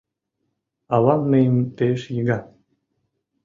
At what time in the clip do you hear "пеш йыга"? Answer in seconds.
1.77-2.39